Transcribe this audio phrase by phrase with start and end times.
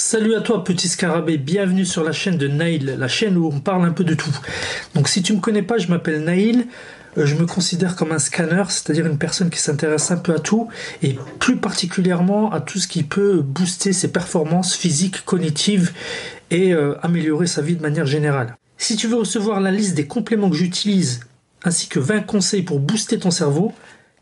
[0.00, 3.58] Salut à toi petit scarabée, bienvenue sur la chaîne de Naïl, la chaîne où on
[3.58, 4.30] parle un peu de tout.
[4.94, 6.68] Donc si tu me connais pas, je m'appelle Naïl,
[7.16, 10.38] euh, je me considère comme un scanner, c'est-à-dire une personne qui s'intéresse un peu à
[10.38, 10.68] tout
[11.02, 15.90] et plus particulièrement à tout ce qui peut booster ses performances physiques, cognitives
[16.52, 18.56] et euh, améliorer sa vie de manière générale.
[18.76, 21.22] Si tu veux recevoir la liste des compléments que j'utilise
[21.64, 23.72] ainsi que 20 conseils pour booster ton cerveau,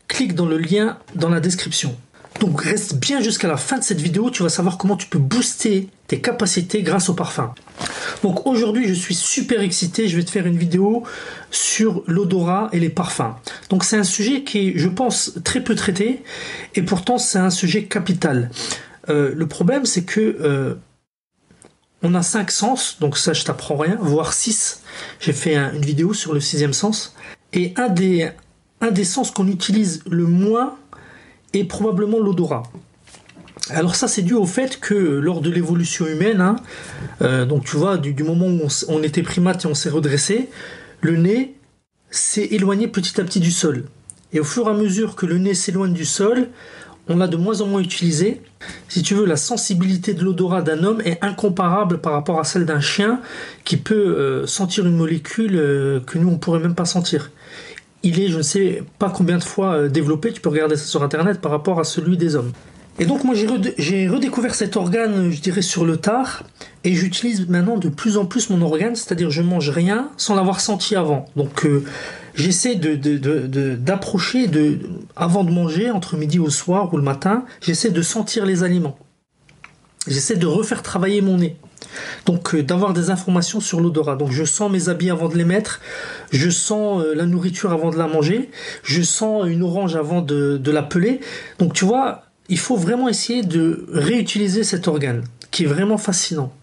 [0.07, 1.95] clique dans le lien dans la description.
[2.39, 5.17] Donc reste bien jusqu'à la fin de cette vidéo, tu vas savoir comment tu peux
[5.17, 7.53] booster tes capacités grâce au parfum.
[8.21, 11.03] Donc aujourd'hui je suis super excité, je vais te faire une vidéo
[11.49, 13.33] sur l'odorat et les parfums.
[13.69, 16.23] Donc c'est un sujet qui est je pense très peu traité
[16.75, 18.51] et pourtant c'est un sujet capital.
[19.09, 20.75] Euh, le problème c'est que euh,
[22.03, 24.81] on a cinq sens, donc ça je t'apprends rien, voire six.
[25.19, 27.15] J'ai fait une vidéo sur le sixième sens.
[27.53, 30.75] Et un des sens qu'on utilise le moins
[31.53, 32.63] et probablement l'odorat.
[33.69, 36.55] Alors ça c'est dû au fait que lors de l'évolution humaine, hein,
[37.21, 40.49] euh, donc tu vois, du, moment où on, était primate et on s'est redressé,
[41.01, 41.55] le nez
[42.09, 43.85] s'est éloigné petit à petit du sol.
[44.31, 46.47] Et au fur et à mesure que le nez s'éloigne du sol,
[47.09, 48.41] on l'a de moins en moins utilisé.
[48.89, 52.65] Si tu veux, la sensibilité de l'odorat d'un homme est incomparable par rapport à celle
[52.65, 53.21] d'un chien
[53.63, 57.31] qui peut euh, sentir une molécule euh, que nous on pourrait même pas sentir
[58.07, 60.85] il est, je ne sais pas combien de fois euh, développé, tu peux regarder ça
[60.85, 62.51] sur internet par rapport à celui des hommes.
[62.99, 66.43] Et donc moi j'ai redécouvert cet organe, je dirais, sur le tard,
[66.83, 70.59] et j'utilise maintenant de plus en plus mon organe, c'est-à-dire je mange rien sans l'avoir
[70.61, 71.25] senti avant.
[71.35, 71.83] Donc euh,
[72.33, 74.79] j'essaie d'approcher, de,
[75.15, 78.97] avant de manger, entre midi au soir ou le matin, j'essaie de sentir les aliments.
[80.07, 81.55] J'essaie de refaire travailler mon nez.
[82.25, 84.15] Donc euh, d'avoir des informations sur l'odorat.
[84.15, 85.79] Donc je sens mes habits avant de les mettre,
[86.31, 88.49] je sens euh, la nourriture avant de la manger,
[88.83, 91.19] je sens une orange avant de, de la peler.
[91.59, 96.53] Donc tu vois, il faut vraiment essayer de réutiliser cet organe qui est vraiment fascinant.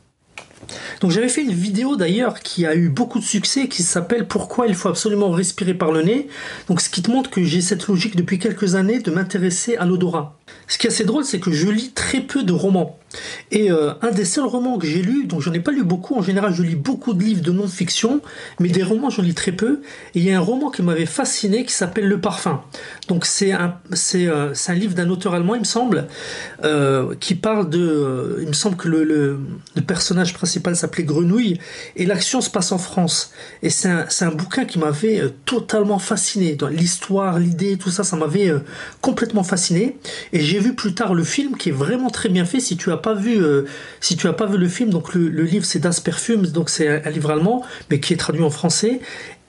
[1.01, 4.67] Donc j'avais fait une vidéo d'ailleurs qui a eu beaucoup de succès qui s'appelle Pourquoi
[4.67, 6.29] il faut absolument respirer par le nez.
[6.69, 9.85] Donc ce qui te montre que j'ai cette logique depuis quelques années de m'intéresser à
[9.85, 10.39] l'odorat.
[10.67, 12.99] Ce qui est assez drôle, c'est que je lis très peu de romans.
[13.51, 16.17] Et euh, un des seuls romans que j'ai lu, donc j'en ai pas lu beaucoup,
[16.17, 18.21] en général je lis beaucoup de livres de non-fiction,
[18.61, 19.83] mais des romans j'en lis très peu.
[20.15, 22.63] Et il y a un roman qui m'avait fasciné qui s'appelle Le Parfum.
[23.09, 26.09] Donc c'est un, c'est, euh, un livre d'un auteur allemand, il me semble,
[26.65, 28.39] euh, qui parle de...
[28.41, 29.39] il me semble que le, le,
[29.87, 31.59] personnage principal s'appelait Grenouille,
[31.97, 33.33] et l'action se passe en France.
[33.63, 36.57] Et c'est un, un bouquin qui m'avait totalement fasciné.
[36.71, 38.51] L'histoire, l'idée, tout ça, ça m'avait
[39.03, 39.99] complètement fasciné.
[40.45, 42.61] J'ai vu plus tard le film qui est vraiment très bien fait.
[42.61, 43.65] Si tu as pas vu, euh,
[44.01, 46.89] si tu as pas vu le film, donc le, livre c'est Das Perfume, donc c'est
[47.05, 49.01] un, livre allemand, mais qui est traduit en français.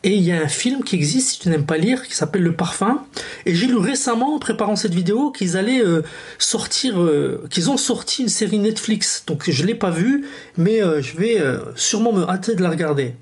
[0.03, 2.43] Et il y a un film qui existe, si tu n'aimes pas lire, qui s'appelle
[2.43, 3.03] Le Parfum.
[3.47, 6.03] Et j'ai lu récemment, en préparant cette vidéo, qu'ils allaient euh,
[6.37, 9.23] sortir, euh, qu'ils ont sorti une série Netflix.
[9.25, 10.25] Donc je l'ai pas vue,
[10.57, 11.41] mais je vais
[11.75, 13.15] sûrement me hâter de la regarder.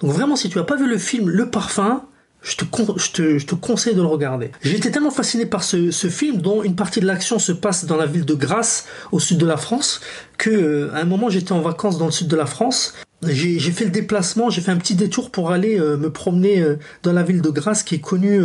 [0.00, 2.02] Donc vraiment, si tu as pas vu le film Le Parfum,
[2.46, 4.52] je te, conseille de le regarder.
[4.62, 8.06] Été tellement fasciné par ce, film dont une partie de l'action se passe dans la
[8.06, 10.00] ville de Grasse, au sud de la France,
[10.38, 12.94] que euh, à un moment j'étais en vacances dans le sud de la France.
[13.22, 16.76] J'ai fait le déplacement, j'ai fait un petit détour pour aller euh, me promener euh,
[17.02, 18.40] dans la ville de Grasse qui est connue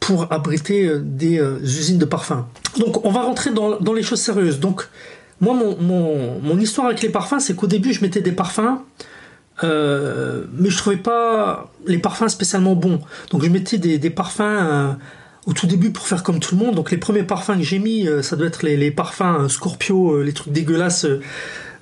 [0.00, 2.44] pour abriter des usines de parfums.
[2.78, 4.58] Donc on va rentrer dans, les choses sérieuses.
[4.58, 4.88] Donc
[5.40, 8.78] moi mon histoire avec les parfums c'est qu'au début je mettais des parfums
[9.64, 13.00] euh, mais je trouvais pas les parfums spécialement bons.
[13.30, 14.92] Donc je mettais des, parfums euh,
[15.46, 16.74] au tout début pour faire comme tout le monde.
[16.74, 20.32] Donc les premiers parfums que j'ai mis, euh, ça doit être les, parfums Scorpio, les
[20.32, 21.06] trucs dégueulasses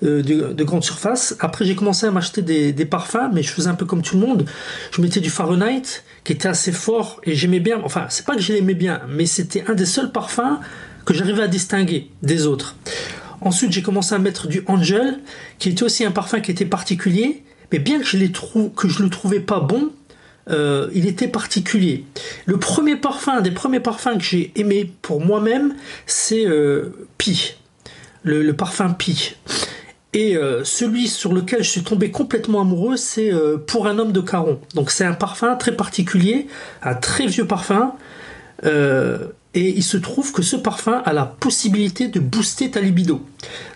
[0.03, 1.37] de, grande surface.
[1.41, 4.19] Après j'ai commencé à m'acheter des, des, parfums, mais je faisais un peu comme tout
[4.19, 4.47] le monde.
[4.93, 7.81] Je mettais du Fahrenheit qui était assez fort et j'aimais bien.
[7.85, 10.59] Enfin c'est pas que je l'aimais bien, mais c'était un des seuls parfums
[11.05, 12.75] que j'arrivais à distinguer des autres.
[13.41, 15.21] Ensuite, j'ai commencé à mettre du Angel,
[15.59, 19.41] qui était aussi un parfum qui était particulier, mais bien que je, je le trouvais
[19.41, 19.91] pas bon,
[20.49, 22.05] euh, il était particulier.
[22.45, 25.75] Le premier parfum, des premiers parfums que j'ai aimé pour moi-même,
[26.07, 27.57] c'est euh, Pi,
[28.23, 29.37] le, parfum Pi.
[30.13, 33.33] Et euh, celui sur lequel je suis tombé complètement amoureux, c'est
[33.67, 34.61] Pour un homme de Caron.
[34.75, 36.47] Donc c'est un parfum très particulier,
[36.83, 37.95] un très vieux parfum.
[39.57, 43.23] Et il se trouve que ce parfum a la possibilité de booster ta libido.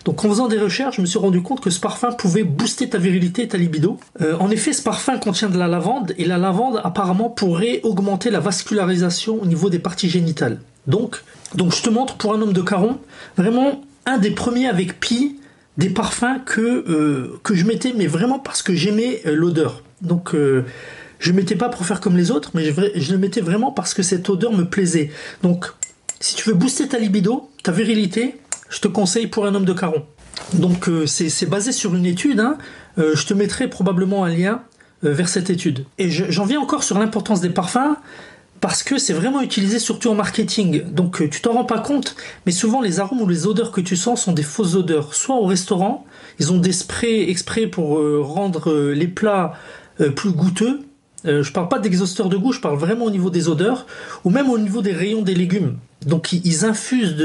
[0.05, 2.87] Donc en faisant des recherches, je me suis rendu compte que ce parfum pouvait booster
[2.87, 3.99] ta virilité et ta libido.
[4.21, 8.29] Euh, en effet, ce parfum contient de la lavande et la lavande apparemment pourrait augmenter
[8.29, 10.59] la vascularisation au niveau des parties génitales.
[10.85, 11.23] Donc,
[11.57, 12.99] je te montre pour un homme de Caron,
[13.35, 15.39] vraiment un des premiers avec Pi,
[15.77, 19.81] des parfums que, euh, que je mettais, mais vraiment parce que j'aimais euh, l'odeur.
[20.01, 20.35] Donc
[21.21, 24.01] je mettais pas pour faire comme les autres, mais je, le mettais vraiment parce que
[24.01, 25.11] cette odeur me plaisait.
[25.43, 25.67] Donc,
[26.19, 28.39] si tu veux booster ta libido, ta virilité,
[28.69, 30.03] je te conseille pour un homme de Caron.
[30.53, 32.57] Donc euh, c'est basé sur une étude, hein.
[32.97, 34.63] euh, je te mettrai probablement un lien
[35.03, 35.85] euh, vers cette étude.
[35.99, 37.95] Et j'en viens encore sur l'importance des parfums,
[38.59, 40.83] parce que c'est vraiment utilisé surtout en marketing.
[40.91, 42.15] Donc tu t'en rends pas compte,
[42.47, 45.13] mais souvent les arômes ou les odeurs que tu sens sont des fausses odeurs.
[45.13, 46.05] Soit au restaurant,
[46.39, 49.53] ils ont des sprays exprès pour rendre les plats
[50.15, 50.81] plus goûteux.
[51.25, 53.85] Je parle pas d'exhausteur de goût, je parle vraiment au niveau des odeurs,
[54.23, 55.77] ou même au niveau des rayons des légumes.
[56.05, 57.15] Donc ils, ils infusent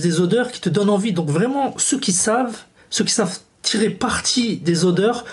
[0.00, 1.12] des odeurs qui te donnent envie.
[1.12, 2.56] Donc vraiment, ceux qui savent,
[2.90, 5.24] ceux qui savent tirer parti des odeurs,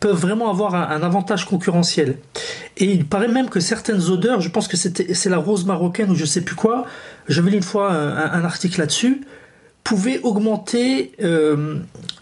[0.00, 2.18] peuvent vraiment avoir un, avantage concurrentiel.
[2.76, 6.14] Et il paraît même que certaines odeurs, je pense que c'est la rose marocaine ou
[6.14, 6.84] je sais plus quoi,
[7.26, 9.22] j'avais lu une fois un article là-dessus,
[9.84, 11.78] pouvaient augmenter euh,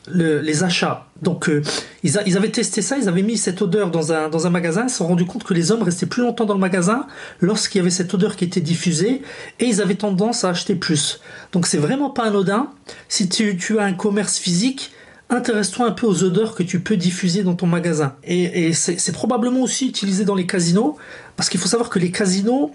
[0.08, 1.06] les achats.
[1.22, 1.62] Donc euh,
[2.02, 4.82] ils, ils, avaient testé ça, ils avaient mis cette odeur dans un, dans un magasin,
[4.84, 7.06] ils se sont rendus compte que les hommes restaient plus longtemps dans le magasin
[7.40, 9.22] lorsqu'il y avait cette odeur qui était diffusée
[9.60, 11.20] et ils avaient tendance à acheter plus.
[11.52, 12.68] Donc c'est vraiment pas anodin.
[13.08, 14.90] Si tu, tu as un commerce physique,
[15.30, 18.16] intéresse-toi un peu aux odeurs que tu peux diffuser dans ton magasin.
[18.24, 20.96] Et, et c'est probablement aussi utilisé dans les casinos,
[21.36, 22.72] parce qu'il faut savoir que les casinos,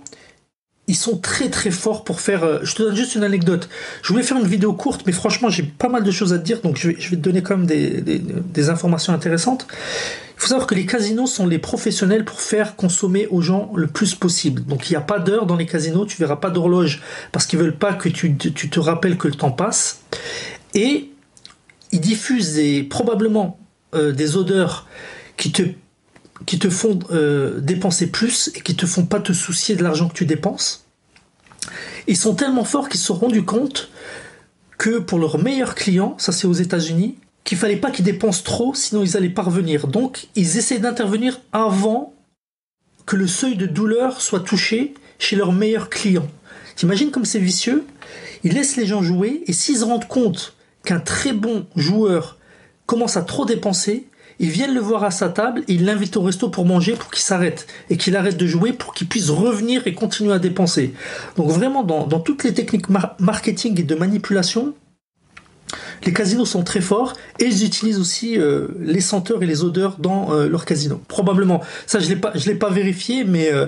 [0.87, 2.43] ils sont très très forts pour faire.
[2.43, 3.69] Euh, je te donne juste une anecdote.
[4.01, 6.61] Je voulais faire une vidéo courte, mais franchement, j'ai pas mal de choses à dire,
[6.61, 9.67] donc je vais, te donner quand même des, informations intéressantes.
[9.71, 13.87] Il faut savoir que les casinos sont les professionnels pour faire consommer aux gens le
[13.87, 14.63] plus possible.
[14.65, 17.01] Donc il n'y a pas d'heure dans les casinos, tu verras pas d'horloge
[17.31, 20.01] parce qu'ils veulent pas que tu, te rappelles que le temps passe.
[20.73, 21.09] Et
[21.91, 23.59] ils diffusent probablement
[23.95, 24.85] euh, des odeurs
[25.37, 25.63] qui te
[26.45, 30.07] qui te font euh, dépenser plus et qui te font pas te soucier de l'argent
[30.07, 30.85] que tu dépenses.
[32.07, 33.89] Ils sont tellement forts qu'ils se sont rendus compte
[34.77, 38.73] que pour leurs meilleurs clients, ça c'est aux États-Unis, qu'il fallait pas qu'ils dépensent trop,
[38.73, 39.87] sinon ils allaient pas revenir.
[39.87, 42.13] Donc ils essaient d'intervenir avant
[43.05, 46.27] que le seuil de douleur soit touché chez leurs meilleurs clients.
[46.75, 47.85] T'imagines comme c'est vicieux?
[48.43, 52.37] Ils laissent les gens jouer et s'ils se rendent compte qu'un très bon joueur
[52.85, 54.07] commence à trop dépenser,
[54.39, 57.23] ils viennent le voir à sa table ils l'invitent au resto pour manger pour qu'il
[57.23, 60.93] s'arrête et qu'il arrête de jouer pour qu'il puisse revenir et continuer à dépenser.
[61.35, 62.89] Donc vraiment dans, toutes les techniques
[63.19, 64.73] marketing et de manipulation,
[66.05, 69.97] les casinos sont très forts et ils utilisent aussi euh, les senteurs et les odeurs
[69.99, 71.01] dans euh, leurs casinos.
[71.07, 71.61] Probablement.
[71.85, 73.67] Ça, je ne l'ai pas vérifié, mais euh,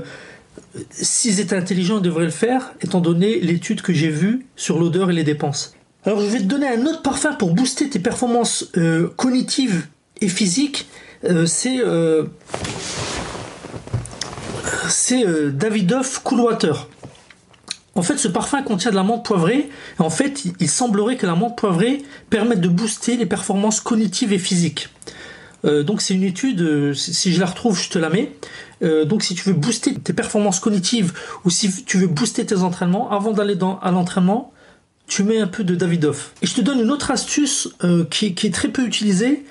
[0.91, 5.09] s'ils étaient intelligents, ils devraient le faire, étant donné l'étude que j'ai vue sur l'odeur
[5.09, 5.73] et les dépenses.
[6.05, 8.71] Alors, je vais te donner un autre parfum pour booster tes performances
[9.17, 9.87] cognitives
[10.27, 10.87] physique,
[11.25, 12.25] euh, c'est euh,
[14.87, 16.87] c'est euh, Davidoff Cool Water.
[17.95, 19.69] En fait, ce parfum contient de la menthe poivrée.
[19.97, 24.37] En fait, il semblerait que la menthe poivrée permette de booster les performances cognitives et
[24.39, 24.89] physiques.
[25.65, 26.93] donc, c'est une étude.
[26.93, 28.31] si je la retrouve, je te la mets.
[28.81, 31.11] donc, si tu veux booster tes performances cognitives
[31.43, 34.53] ou si tu veux booster tes entraînements, avant d'aller à l'entraînement,
[35.05, 36.31] tu mets un peu de Davidoff.
[36.41, 37.67] Et je te donne une autre astuce
[38.09, 39.43] qui, est très peu utilisée.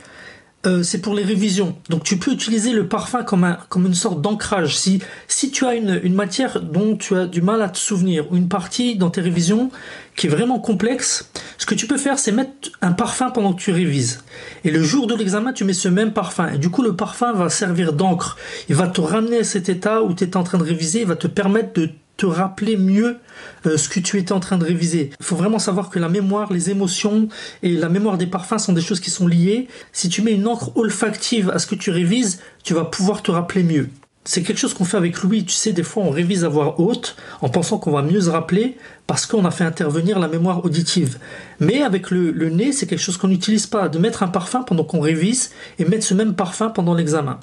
[0.67, 1.77] Euh, c'est pour les révisions.
[1.89, 4.77] Donc tu peux utiliser le parfum comme, un, comme une sorte d'ancrage.
[4.77, 8.31] Si, si tu as une, une matière dont tu as du mal à te souvenir,
[8.33, 9.71] ou une partie dans tes révisions
[10.17, 13.61] qui est vraiment complexe, ce que tu peux faire, c'est mettre un parfum pendant que
[13.61, 14.25] tu révises.
[14.65, 16.49] Et le jour de l'examen, tu mets ce même parfum.
[16.53, 18.37] Et du coup, le parfum va servir d'encre.
[18.69, 21.03] Il va te ramener à cet état où tu es en train de réviser.
[21.03, 23.17] Il va te permettre de te rappeler mieux
[23.65, 25.11] euh, ce que tu étais en train de réviser.
[25.19, 27.29] Il faut vraiment savoir que la mémoire, les émotions
[27.63, 29.69] et la mémoire des parfums sont des choses qui sont liées.
[29.93, 33.31] Si tu mets une encre olfactive à ce que tu révises, tu vas pouvoir te
[33.31, 33.89] rappeler mieux.
[34.25, 36.79] C'est quelque chose qu'on fait avec Louis, tu sais, des fois on révise à voix
[36.81, 40.65] haute en pensant qu'on va mieux se rappeler parce qu'on a fait intervenir la mémoire
[40.65, 41.19] auditive.
[41.61, 44.65] Mais avec le, le nez, c'est quelque chose qu'on n'utilise pas, de mettre un parfum
[44.65, 47.39] pendant qu'on révise et mettre ce même parfum pendant l'examen.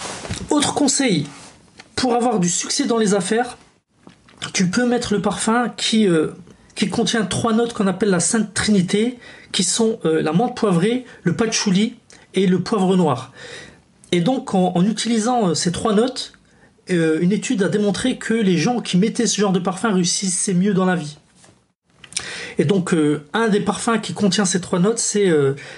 [0.51, 1.25] Autre conseil,
[1.95, 3.57] pour avoir du succès dans les affaires,
[4.53, 6.29] tu peux mettre le parfum qui, euh,
[6.75, 9.17] qui contient trois notes qu'on appelle la Sainte Trinité,
[9.51, 11.95] qui sont euh, la menthe poivrée, le patchouli
[12.33, 13.31] et le poivre noir.
[14.11, 16.33] Et donc en, utilisant euh, ces trois notes,
[16.87, 20.75] une étude a démontré que les gens qui mettaient ce genre de parfum réussissaient mieux
[20.75, 21.17] dans la vie.
[22.59, 22.95] Et donc
[23.33, 25.33] un des parfums qui contient ces trois notes, c'est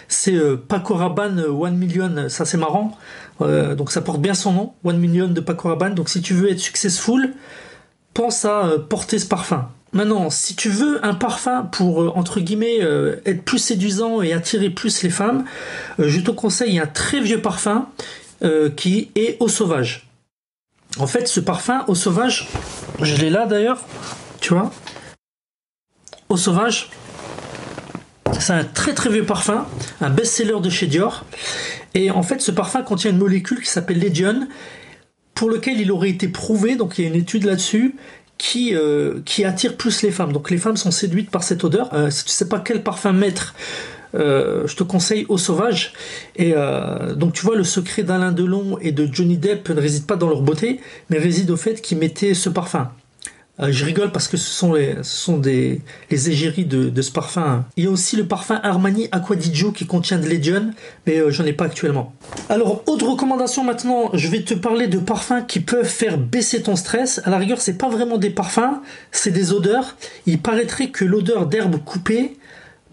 [0.10, 2.28] c'est Paco Rabanne One Million.
[2.28, 2.98] Ça c'est marrant.
[3.40, 5.96] donc ça porte bien son nom, One Million de Paco Rabanne.
[5.96, 7.34] Donc si tu veux être successful,
[8.18, 9.70] pense à euh, porter ce parfum.
[9.94, 14.34] Maintenant, si tu veux un parfum pour, euh, entre guillemets, euh, être plus séduisant et
[14.34, 15.46] attirer plus les femmes,
[16.00, 17.88] je te conseille un très vieux parfum
[18.76, 20.08] qui est Eau Sauvage.
[21.00, 22.50] En fait, ce parfum Eau Sauvage,
[23.02, 23.82] je l'ai là d'ailleurs,
[24.42, 24.72] tu vois.
[26.30, 26.92] Eau Sauvage,
[28.40, 29.66] c'est un très très vieux parfum,
[30.02, 31.26] un best-seller de chez Dior.
[31.96, 34.48] Et en fait, ce parfum contient une molécule qui s'appelle Legion
[35.38, 37.96] pour lequel il aurait été prouvé, donc il y a une étude là-dessus,
[38.39, 40.34] qui, euh, attire plus les femmes.
[40.34, 41.89] Donc les femmes sont séduites par cette odeur.
[41.94, 43.56] Euh, si tu sais pas quel parfum mettre,
[44.13, 45.94] je te conseille Eau Sauvage.
[46.38, 46.53] Et
[47.15, 50.27] donc tu vois, le secret d'Alain Delon et de Johnny Depp ne réside pas dans
[50.27, 50.79] leur beauté,
[51.12, 52.89] mais réside au fait qu'ils mettaient ce parfum.
[53.60, 57.66] Euh, je rigole parce que ce sont les, sont des, les égéries de, ce parfum.
[57.76, 60.72] Il y a aussi le parfum Armani Aqua qui contient de Legion,
[61.06, 62.14] mais euh, j'en ai pas actuellement.
[62.50, 66.76] Alors, autre recommandation maintenant, je vais te parler de parfums qui peuvent faire baisser ton
[66.76, 67.22] stress.
[67.26, 69.96] À la rigueur, c'est pas vraiment des parfums, c'est des odeurs.
[70.26, 72.38] Il paraîtrait que l'odeur d'herbe coupée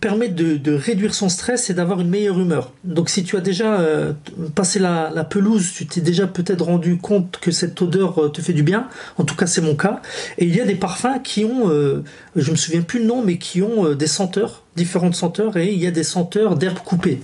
[0.05, 2.73] permet de, réduire son stress et d'avoir une meilleure humeur.
[2.85, 4.13] Donc si tu as déjà euh,
[4.55, 8.53] passé la, pelouse, tu t'es déjà peut-être rendu compte que cette odeur euh, te fait
[8.53, 8.89] du bien.
[9.17, 10.03] En tout cas, c'est mon cas.
[10.37, 12.05] Et il y a des parfums qui ont, euh,
[12.37, 15.79] je me souviens plus le nom, mais qui ont des senteurs différentes senteurs et il
[15.79, 17.21] y a des senteurs d'herbes coupées.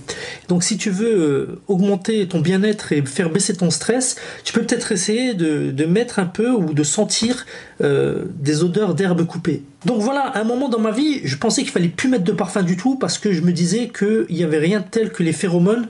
[0.47, 4.91] Donc si tu veux augmenter ton bien-être et faire baisser ton stress, tu peux peut-être
[4.91, 7.45] essayer de, mettre un peu ou de sentir
[7.79, 9.63] des odeurs d'herbes coupées.
[9.85, 12.31] Donc voilà, à un moment dans ma vie, je pensais qu'il fallait plus mettre de
[12.31, 15.33] parfum du tout parce que je me disais qu'il n'y avait rien tel que les
[15.33, 15.87] phéromones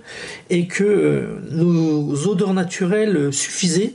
[0.49, 3.93] et que euh, nos odeurs naturelles suffisaient.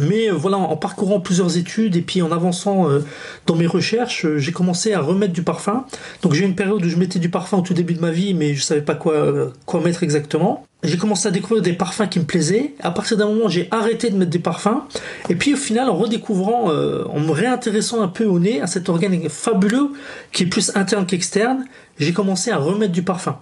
[0.00, 3.04] Mais euh, voilà, en parcourant plusieurs études et puis en avançant euh,
[3.46, 5.84] dans mes recherches, j'ai commencé à remettre du parfum.
[6.22, 8.10] Donc j'ai eu une période où je mettais du parfum au tout début de ma
[8.10, 12.08] vie, mais je savais pas quoi, quoi mettre exactement j'ai commencé à découvrir des parfums
[12.08, 12.74] qui me plaisaient.
[12.80, 14.82] À partir d'un moment, j'ai arrêté de mettre des parfums.
[15.28, 18.68] Et puis au final, en redécouvrant, euh, en me réintéressant un peu au nez, à
[18.68, 19.90] cet organe fabuleux
[20.32, 21.64] qui est plus interne qu'externe,
[21.98, 23.38] j'ai commencé à remettre du parfum.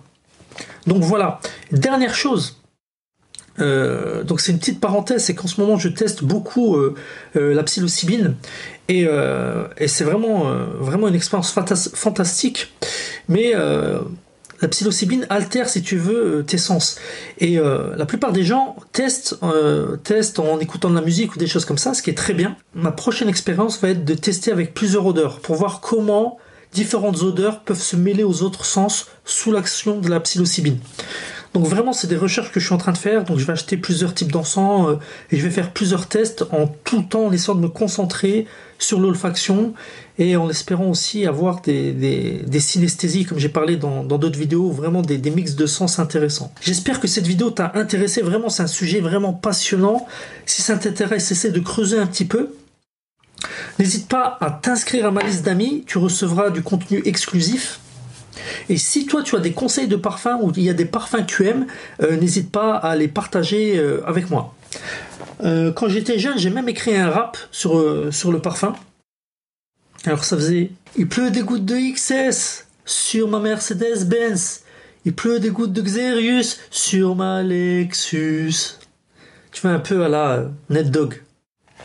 [0.87, 1.41] Donc voilà.
[1.73, 2.57] Dernière chose.
[3.59, 6.95] Euh, donc c'est une petite parenthèse, c'est qu'en ce moment je teste beaucoup euh,
[7.35, 8.35] la psilocybine
[8.89, 9.07] et,
[9.87, 10.45] c'est vraiment
[10.79, 12.73] vraiment une expérience fantastique.
[13.29, 13.55] Mais
[14.61, 16.99] la psilocybine altère, si tu veux, euh, tes sens.
[17.39, 18.77] Et euh, la plupart des gens
[19.43, 22.15] euh, testent en écoutant de la musique ou des choses comme ça, ce qui est
[22.15, 22.57] très bien.
[22.75, 26.39] Ma prochaine expérience va être de tester avec plusieurs odeurs pour voir comment
[26.73, 30.79] différentes odeurs peuvent se mêler aux autres sens sous l'action de la psilocybine.
[31.57, 33.25] Donc vraiment, c'est des recherches que je suis en train de faire.
[33.25, 34.97] Donc je vais acheter plusieurs types d'encens euh,
[35.31, 38.47] et je vais faire plusieurs tests en tout temps en essayant de me concentrer
[38.79, 39.73] sur l'olfaction
[40.19, 45.01] et en espérant aussi avoir des, des, synesthésies, comme j'ai parlé dans d'autres vidéos, vraiment
[45.01, 46.53] des, des mix de sens intéressants.
[46.61, 48.21] J'espère que cette vidéo t'a intéressé.
[48.21, 50.07] Vraiment, c'est un sujet vraiment passionnant.
[50.45, 52.51] Si ça t'intéresse, essaie de creuser un petit peu.
[53.79, 55.85] N'hésite pas à t'inscrire à ma liste d'amis.
[55.87, 57.81] Tu recevras du contenu exclusif.
[58.69, 61.19] Et si toi tu as des conseils de parfums ou il y a des parfums
[61.19, 61.67] que tu aimes,
[62.03, 64.55] euh, n'hésite pas à les partager euh, avec moi.
[65.43, 68.75] Euh, quand j'étais jeune, j'ai même écrit un rap sur, sur le parfum.
[70.05, 74.63] Alors ça faisait Il pleut des gouttes de XS sur ma Mercedes-Benz.
[75.05, 78.79] Il pleut des gouttes de Xerius sur ma Lexus.
[79.53, 81.23] Tu fais un peu à la Net Dog.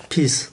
[0.09, 0.51] Peace.